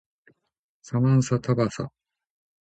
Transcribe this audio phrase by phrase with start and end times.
[0.81, 1.91] サマンサタバサ